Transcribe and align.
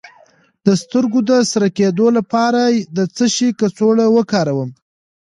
د 0.65 0.67
سترګو 0.81 1.19
د 1.29 1.31
سره 1.51 1.67
کیدو 1.77 2.07
لپاره 2.17 2.61
د 2.97 2.99
څه 3.15 3.25
شي 3.35 3.49
کڅوړه 3.59 4.05
وکاروم؟ 4.15 4.69